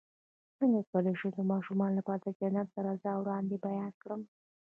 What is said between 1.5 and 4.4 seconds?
ماشومانو لپاره د جنت د رضا وړاندې بیان کړم